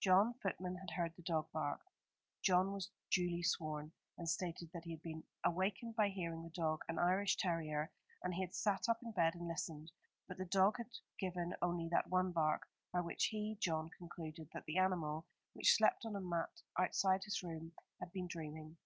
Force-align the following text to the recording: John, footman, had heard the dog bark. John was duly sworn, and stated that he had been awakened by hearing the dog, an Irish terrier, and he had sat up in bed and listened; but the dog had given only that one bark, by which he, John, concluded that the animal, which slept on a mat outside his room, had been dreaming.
John, 0.00 0.34
footman, 0.42 0.74
had 0.78 0.90
heard 0.90 1.14
the 1.14 1.22
dog 1.22 1.46
bark. 1.52 1.80
John 2.42 2.72
was 2.72 2.90
duly 3.12 3.44
sworn, 3.44 3.92
and 4.18 4.28
stated 4.28 4.70
that 4.74 4.82
he 4.82 4.90
had 4.90 5.00
been 5.02 5.22
awakened 5.44 5.94
by 5.94 6.08
hearing 6.08 6.42
the 6.42 6.50
dog, 6.50 6.80
an 6.88 6.98
Irish 6.98 7.36
terrier, 7.36 7.92
and 8.20 8.34
he 8.34 8.40
had 8.40 8.52
sat 8.52 8.88
up 8.88 8.98
in 9.04 9.12
bed 9.12 9.36
and 9.36 9.46
listened; 9.46 9.92
but 10.26 10.38
the 10.38 10.44
dog 10.44 10.78
had 10.78 10.90
given 11.20 11.54
only 11.62 11.88
that 11.88 12.08
one 12.10 12.32
bark, 12.32 12.66
by 12.92 13.00
which 13.00 13.26
he, 13.26 13.56
John, 13.60 13.88
concluded 13.96 14.48
that 14.52 14.64
the 14.64 14.78
animal, 14.78 15.24
which 15.52 15.76
slept 15.76 16.04
on 16.04 16.16
a 16.16 16.20
mat 16.20 16.62
outside 16.76 17.22
his 17.22 17.44
room, 17.44 17.72
had 18.00 18.10
been 18.10 18.26
dreaming. 18.26 18.78